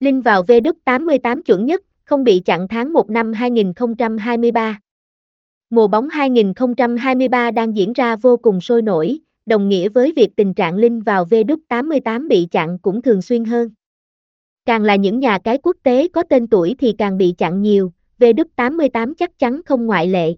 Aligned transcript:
Link 0.00 0.24
vào 0.24 0.42
V88 0.42 1.42
chuẩn 1.42 1.66
nhất, 1.66 1.82
không 2.04 2.24
bị 2.24 2.40
chặn 2.44 2.68
tháng 2.68 2.92
1 2.92 3.10
năm 3.10 3.32
2023. 3.32 4.80
Mùa 5.70 5.88
bóng 5.88 6.08
2023 6.08 7.50
đang 7.50 7.76
diễn 7.76 7.92
ra 7.92 8.16
vô 8.16 8.36
cùng 8.36 8.60
sôi 8.60 8.82
nổi, 8.82 9.18
đồng 9.46 9.68
nghĩa 9.68 9.88
với 9.88 10.12
việc 10.16 10.36
tình 10.36 10.54
trạng 10.54 10.76
Linh 10.76 11.00
vào 11.00 11.24
V88 11.24 12.28
bị 12.28 12.48
chặn 12.50 12.78
cũng 12.78 13.02
thường 13.02 13.22
xuyên 13.22 13.44
hơn. 13.44 13.70
Càng 14.64 14.82
là 14.82 14.96
những 14.96 15.20
nhà 15.20 15.38
cái 15.44 15.58
quốc 15.62 15.76
tế 15.82 16.08
có 16.08 16.22
tên 16.22 16.46
tuổi 16.46 16.74
thì 16.78 16.94
càng 16.98 17.18
bị 17.18 17.34
chặn 17.38 17.62
nhiều, 17.62 17.92
V88 18.18 19.14
chắc 19.14 19.38
chắn 19.38 19.60
không 19.64 19.86
ngoại 19.86 20.06
lệ. 20.06 20.34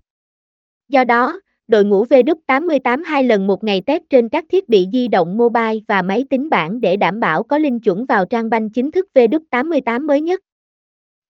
Do 0.89 1.05
đó, 1.05 1.41
đội 1.69 1.85
ngũ 1.85 2.05
V88 2.05 3.03
hai 3.05 3.25
lần 3.25 3.47
một 3.47 3.65
ngày 3.65 3.81
test 3.81 4.03
trên 4.11 4.29
các 4.29 4.45
thiết 4.49 4.69
bị 4.69 4.89
di 4.93 5.09
động 5.09 5.37
mobile 5.37 5.79
và 5.89 6.03
máy 6.03 6.25
tính 6.31 6.51
bảng 6.51 6.81
để 6.81 6.97
đảm 6.97 7.21
bảo 7.21 7.43
có 7.43 7.59
linh 7.59 7.81
chuẩn 7.81 8.05
vào 8.05 8.25
trang 8.25 8.51
banh 8.51 8.71
chính 8.71 8.91
thức 8.91 9.09
V88 9.15 10.07
mới 10.07 10.21
nhất. 10.21 10.41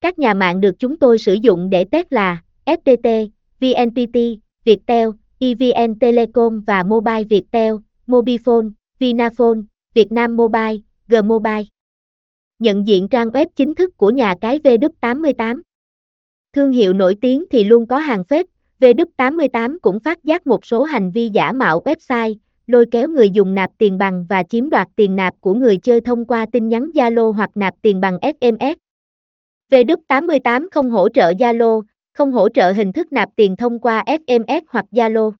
Các 0.00 0.18
nhà 0.18 0.34
mạng 0.34 0.60
được 0.60 0.78
chúng 0.78 0.96
tôi 0.96 1.18
sử 1.18 1.34
dụng 1.34 1.70
để 1.70 1.84
test 1.84 2.06
là 2.10 2.42
FPT, 2.64 3.28
VNPT, 3.60 4.40
Viettel, 4.64 5.08
EVN 5.38 5.98
Telecom 5.98 6.60
và 6.60 6.82
Mobile 6.82 7.24
Viettel, 7.24 7.74
Mobifone, 8.06 8.70
Vinaphone, 8.98 9.60
Vietnam 9.94 10.36
Mobile, 10.36 10.76
G-Mobile. 11.08 11.64
Nhận 12.58 12.86
diện 12.86 13.08
trang 13.08 13.28
web 13.28 13.46
chính 13.56 13.74
thức 13.74 13.96
của 13.96 14.10
nhà 14.10 14.34
cái 14.40 14.58
V88. 14.58 15.60
Thương 16.52 16.72
hiệu 16.72 16.92
nổi 16.92 17.16
tiếng 17.20 17.44
thì 17.50 17.64
luôn 17.64 17.86
có 17.86 17.98
hàng 17.98 18.24
phết, 18.24 18.46
V88 18.80 19.78
cũng 19.82 20.00
phát 20.00 20.24
giác 20.24 20.46
một 20.46 20.66
số 20.66 20.82
hành 20.82 21.10
vi 21.10 21.28
giả 21.28 21.52
mạo 21.52 21.80
website, 21.84 22.34
lôi 22.66 22.86
kéo 22.90 23.08
người 23.08 23.30
dùng 23.30 23.54
nạp 23.54 23.70
tiền 23.78 23.98
bằng 23.98 24.26
và 24.28 24.42
chiếm 24.42 24.70
đoạt 24.70 24.88
tiền 24.96 25.16
nạp 25.16 25.34
của 25.40 25.54
người 25.54 25.76
chơi 25.76 26.00
thông 26.00 26.24
qua 26.24 26.46
tin 26.52 26.68
nhắn 26.68 26.90
Zalo 26.94 27.32
hoặc 27.32 27.50
nạp 27.54 27.74
tiền 27.82 28.00
bằng 28.00 28.18
SMS. 28.22 28.78
V88 29.70 30.68
không 30.70 30.90
hỗ 30.90 31.08
trợ 31.08 31.30
Zalo, 31.30 31.82
không 32.12 32.32
hỗ 32.32 32.48
trợ 32.48 32.72
hình 32.72 32.92
thức 32.92 33.12
nạp 33.12 33.28
tiền 33.36 33.56
thông 33.56 33.78
qua 33.78 34.04
SMS 34.06 34.64
hoặc 34.68 34.84
Zalo. 34.92 35.32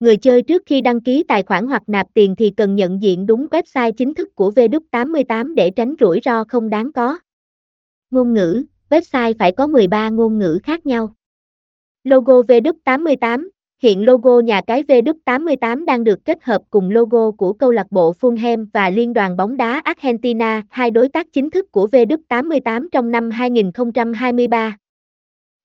Người 0.00 0.16
chơi 0.16 0.42
trước 0.42 0.62
khi 0.66 0.80
đăng 0.80 1.00
ký 1.00 1.24
tài 1.28 1.42
khoản 1.42 1.66
hoặc 1.66 1.82
nạp 1.86 2.06
tiền 2.14 2.36
thì 2.36 2.50
cần 2.56 2.74
nhận 2.74 3.02
diện 3.02 3.26
đúng 3.26 3.46
website 3.50 3.92
chính 3.92 4.14
thức 4.14 4.34
của 4.34 4.52
V88 4.56 5.54
để 5.54 5.70
tránh 5.70 5.94
rủi 6.00 6.20
ro 6.24 6.44
không 6.44 6.70
đáng 6.70 6.92
có. 6.92 7.18
Ngôn 8.10 8.34
ngữ, 8.34 8.64
website 8.90 9.34
phải 9.38 9.52
có 9.52 9.66
13 9.66 10.08
ngôn 10.08 10.38
ngữ 10.38 10.58
khác 10.62 10.86
nhau. 10.86 11.14
Logo 12.04 12.42
V88 12.42 13.48
Hiện 13.82 14.04
logo 14.04 14.40
nhà 14.40 14.60
cái 14.66 14.82
V88 14.82 15.84
đang 15.84 16.04
được 16.04 16.24
kết 16.24 16.44
hợp 16.44 16.62
cùng 16.70 16.90
logo 16.90 17.30
của 17.30 17.52
câu 17.52 17.70
lạc 17.70 17.86
bộ 17.90 18.12
Fulham 18.20 18.66
và 18.72 18.90
Liên 18.90 19.12
đoàn 19.12 19.36
bóng 19.36 19.56
đá 19.56 19.80
Argentina, 19.84 20.62
hai 20.70 20.90
đối 20.90 21.08
tác 21.08 21.26
chính 21.32 21.50
thức 21.50 21.72
của 21.72 21.88
V88 21.92 22.88
trong 22.92 23.10
năm 23.10 23.30
2023. 23.30 24.76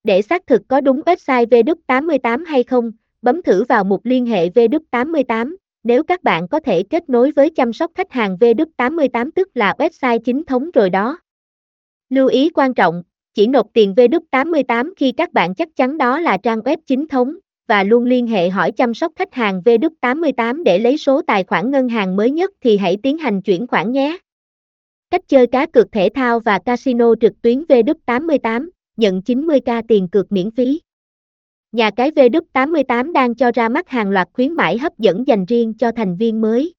Để 0.04 0.22
xác 0.22 0.46
thực 0.46 0.62
có 0.68 0.80
đúng 0.80 1.00
website 1.00 1.46
V88 1.46 2.44
hay 2.46 2.62
không, 2.62 2.92
bấm 3.22 3.42
thử 3.42 3.64
vào 3.64 3.84
mục 3.84 4.00
liên 4.04 4.26
hệ 4.26 4.48
V88. 4.48 5.56
Nếu 5.84 6.02
các 6.02 6.22
bạn 6.22 6.48
có 6.48 6.60
thể 6.60 6.82
kết 6.82 7.08
nối 7.08 7.30
với 7.30 7.50
chăm 7.50 7.72
sóc 7.72 7.90
khách 7.94 8.12
hàng 8.12 8.36
V88 8.40 9.30
tức 9.34 9.48
là 9.54 9.74
website 9.78 10.18
chính 10.18 10.44
thống 10.44 10.70
rồi 10.74 10.90
đó. 10.90 11.18
Lưu 12.10 12.28
ý 12.28 12.50
quan 12.50 12.74
trọng, 12.74 13.02
chỉ 13.38 13.46
nộp 13.46 13.66
tiền 13.72 13.94
V88 13.96 14.92
khi 14.96 15.12
các 15.12 15.32
bạn 15.32 15.54
chắc 15.54 15.76
chắn 15.76 15.98
đó 15.98 16.20
là 16.20 16.36
trang 16.36 16.60
web 16.60 16.76
chính 16.86 17.08
thống 17.08 17.34
và 17.68 17.84
luôn 17.84 18.04
liên 18.04 18.26
hệ 18.26 18.48
hỏi 18.48 18.72
chăm 18.72 18.94
sóc 18.94 19.12
khách 19.16 19.34
hàng 19.34 19.62
V88 19.64 20.62
để 20.62 20.78
lấy 20.78 20.98
số 20.98 21.22
tài 21.22 21.44
khoản 21.44 21.70
ngân 21.70 21.88
hàng 21.88 22.16
mới 22.16 22.30
nhất 22.30 22.50
thì 22.60 22.76
hãy 22.76 22.96
tiến 23.02 23.18
hành 23.18 23.42
chuyển 23.42 23.66
khoản 23.66 23.92
nhé. 23.92 24.18
Cách 25.10 25.20
chơi 25.28 25.46
cá 25.46 25.66
cược 25.66 25.92
thể 25.92 26.08
thao 26.14 26.40
và 26.40 26.58
casino 26.58 27.14
trực 27.20 27.32
tuyến 27.42 27.62
V88, 27.62 28.68
nhận 28.96 29.20
90k 29.20 29.82
tiền 29.88 30.08
cược 30.08 30.32
miễn 30.32 30.50
phí. 30.50 30.80
Nhà 31.72 31.90
cái 31.90 32.10
V88 32.10 33.12
đang 33.12 33.34
cho 33.34 33.50
ra 33.54 33.68
mắt 33.68 33.88
hàng 33.88 34.10
loạt 34.10 34.28
khuyến 34.32 34.52
mãi 34.52 34.78
hấp 34.78 34.98
dẫn 34.98 35.26
dành 35.26 35.44
riêng 35.44 35.74
cho 35.74 35.92
thành 35.92 36.16
viên 36.16 36.40
mới. 36.40 36.74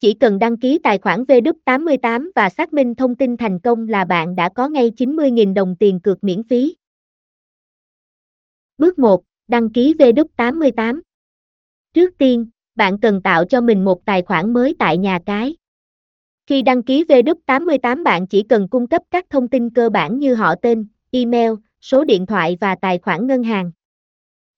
Chỉ 0.00 0.14
cần 0.14 0.38
đăng 0.38 0.56
ký 0.56 0.78
tài 0.82 0.98
khoản 0.98 1.22
V88 1.22 2.30
và 2.34 2.48
xác 2.48 2.72
minh 2.72 2.94
thông 2.94 3.14
tin 3.14 3.36
thành 3.36 3.58
công 3.60 3.88
là 3.88 4.04
bạn 4.04 4.36
đã 4.36 4.48
có 4.48 4.68
ngay 4.68 4.90
90.000 4.96 5.54
đồng 5.54 5.76
tiền 5.76 6.00
cược 6.00 6.24
miễn 6.24 6.42
phí. 6.42 6.76
Bước 8.78 8.98
1. 8.98 9.22
Đăng 9.48 9.70
ký 9.70 9.94
V88 9.94 11.00
Trước 11.94 12.18
tiên, 12.18 12.46
bạn 12.74 13.00
cần 13.00 13.22
tạo 13.22 13.44
cho 13.44 13.60
mình 13.60 13.84
một 13.84 14.04
tài 14.04 14.22
khoản 14.22 14.52
mới 14.52 14.74
tại 14.78 14.98
nhà 14.98 15.18
cái. 15.26 15.56
Khi 16.46 16.62
đăng 16.62 16.82
ký 16.82 17.04
V88 17.04 18.02
bạn 18.02 18.26
chỉ 18.26 18.42
cần 18.42 18.68
cung 18.68 18.86
cấp 18.86 19.02
các 19.10 19.26
thông 19.30 19.48
tin 19.48 19.70
cơ 19.70 19.90
bản 19.90 20.18
như 20.18 20.34
họ 20.34 20.54
tên, 20.62 20.86
email, 21.10 21.52
số 21.80 22.04
điện 22.04 22.26
thoại 22.26 22.56
và 22.60 22.74
tài 22.74 22.98
khoản 22.98 23.26
ngân 23.26 23.42
hàng. 23.42 23.70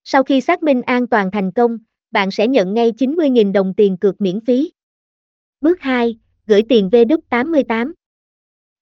Sau 0.04 0.22
khi 0.22 0.41
xác 0.41 0.62
minh 0.62 0.82
an 0.82 1.06
toàn 1.06 1.31
thành 1.31 1.53
công, 1.53 1.78
bạn 2.10 2.31
sẽ 2.31 2.48
nhận 2.48 2.75
ngay 2.75 2.93
90.000 2.93 3.53
đồng 3.53 3.75
tiền 3.75 3.97
cược 3.97 4.21
miễn 4.21 4.41
phí. 4.41 4.71
Bước 5.61 5.81
2. 5.81 6.19
Gửi 6.47 6.63
tiền 6.69 6.89
V88. 6.93 7.93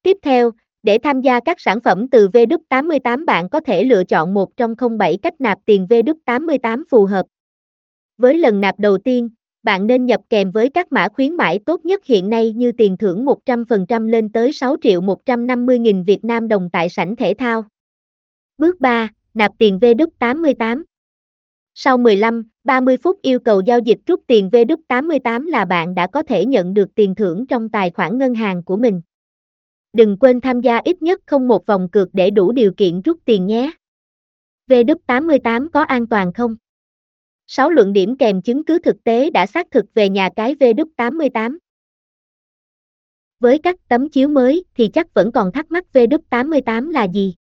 Tiếp 0.03 0.17
theo, 0.23 0.51
để 0.83 0.99
tham 0.99 1.21
gia 1.21 1.41
các 1.41 1.61
sản 1.61 1.81
phẩm 1.81 2.09
từ 2.09 2.29
V88 2.29 3.25
bạn 3.25 3.49
có 3.49 3.61
thể 3.61 3.85
lựa 3.85 4.05
chọn 4.05 4.35
một 4.35 4.57
trong 4.57 4.75
07 4.99 5.19
cách 5.23 5.41
nạp 5.41 5.59
tiền 5.65 5.87
V88 5.91 6.83
phù 6.91 7.05
hợp. 7.05 7.27
Với 8.19 8.39
lần 8.39 8.61
nạp 8.61 8.79
đầu 8.79 8.99
tiên, 8.99 9.29
bạn 9.63 9.87
nên 9.87 10.07
nhập 10.07 10.21
kèm 10.31 10.51
với 10.51 10.71
các 10.71 10.93
mã 10.93 11.09
khuyến 11.09 11.37
mãi 11.37 11.59
tốt 11.67 11.85
nhất 11.85 12.05
hiện 12.05 12.31
nay 12.31 12.53
như 12.53 12.73
tiền 12.73 12.97
thưởng 12.97 13.25
100% 13.25 14.09
lên 14.09 14.33
tới 14.33 14.53
6 14.53 14.77
triệu 14.83 15.01
150 15.01 15.79
nghìn 15.79 16.03
Việt 16.03 16.25
Nam 16.25 16.49
đồng 16.49 16.69
tại 16.73 16.89
sảnh 16.89 17.17
thể 17.17 17.35
thao. 17.39 17.65
Bước 18.59 18.81
3. 18.81 19.09
Nạp 19.35 19.53
tiền 19.59 19.79
V88. 19.79 20.83
Sau 21.79 21.99
15, 21.99 22.49
30 22.65 22.97
phút 22.97 23.23
yêu 23.23 23.41
cầu 23.41 23.61
giao 23.61 23.79
dịch 23.79 23.99
rút 24.07 24.23
tiền 24.27 24.51
V88 24.53 25.47
là 25.47 25.65
bạn 25.65 25.95
đã 25.95 26.07
có 26.07 26.23
thể 26.23 26.47
nhận 26.47 26.75
được 26.75 26.95
tiền 26.95 27.15
thưởng 27.15 27.47
trong 27.47 27.69
tài 27.69 27.91
khoản 27.91 28.19
ngân 28.19 28.35
hàng 28.35 28.63
của 28.63 28.77
mình. 28.77 29.01
Đừng 29.93 30.17
quên 30.19 30.41
tham 30.41 30.61
gia 30.61 30.79
ít 30.85 31.03
nhất 31.03 31.21
không 31.27 31.49
một 31.49 31.67
vòng 31.67 31.89
cược 31.93 32.09
để 32.13 32.31
đủ 32.31 32.53
điều 32.53 32.73
kiện 32.77 33.01
rút 33.01 33.19
tiền 33.25 33.47
nhé. 33.47 33.71
V88 34.69 35.69
có 35.69 35.83
an 35.83 36.07
toàn 36.07 36.33
không? 36.33 36.57
6 37.47 37.71
luận 37.71 37.93
điểm 37.93 38.17
kèm 38.17 38.43
chứng 38.43 38.65
cứ 38.65 38.79
thực 38.79 39.05
tế 39.05 39.31
đã 39.31 39.47
xác 39.47 39.71
thực 39.71 39.85
về 39.95 40.09
nhà 40.09 40.31
cái 40.37 40.55
V88. 40.55 41.59
Với 43.41 43.59
các 43.59 43.77
tấm 43.89 44.09
chiếu 44.09 44.29
mới 44.29 44.65
thì 44.75 44.89
chắc 44.89 45.15
vẫn 45.15 45.33
còn 45.33 45.53
thắc 45.53 45.71
mắc 45.71 45.85
V88 45.93 46.91
là 46.91 47.09
gì? 47.09 47.35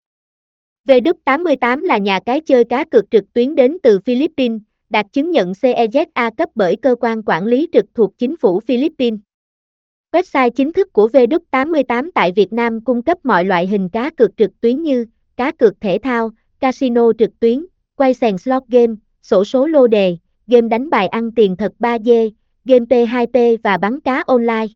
V88 0.87 1.83
là 1.83 1.99
nhà 1.99 2.21
cái 2.27 2.41
chơi 2.41 2.65
cá 2.65 2.85
cược 2.85 3.11
trực 3.11 3.33
tuyến 3.33 3.55
đến 3.55 3.77
từ 3.83 4.01
Philippines, 4.01 4.61
đạt 4.91 5.07
chứng 5.13 5.31
nhận 5.31 5.53
CEZA 5.53 6.31
cấp 6.37 6.49
bởi 6.55 6.77
cơ 6.77 6.97
quan 7.01 7.23
quản 7.27 7.47
lý 7.47 7.69
trực 7.73 7.85
thuộc 7.95 8.19
chính 8.19 8.37
phủ 8.37 8.61
Philippines. 8.61 9.21
Website 10.13 10.51
chính 10.51 10.73
thức 10.73 10.93
của 10.93 11.09
V88 11.13 12.11
tại 12.15 12.33
Việt 12.33 12.53
Nam 12.53 12.81
cung 12.81 13.03
cấp 13.03 13.19
mọi 13.25 13.45
loại 13.45 13.67
hình 13.67 13.89
cá 13.89 14.11
cược 14.11 14.37
trực 14.37 14.61
tuyến 14.61 14.83
như 14.83 15.07
cá 15.37 15.53
cược 15.53 15.81
thể 15.81 15.99
thao, 16.03 16.31
casino 16.61 17.13
trực 17.19 17.41
tuyến, 17.41 17.67
quay 17.97 18.15
sàn 18.15 18.39
slot 18.39 18.63
game, 18.69 18.95
sổ 19.23 19.45
số 19.45 19.67
lô 19.67 19.87
đề, 19.87 20.17
game 20.47 20.69
đánh 20.69 20.91
bài 20.91 21.07
ăn 21.07 21.33
tiền 21.33 21.57
thật 21.57 21.73
3D, 21.79 22.31
game 22.65 22.85
P2P 22.85 23.57
và 23.63 23.77
bắn 23.77 24.01
cá 24.01 24.23
online. 24.27 24.67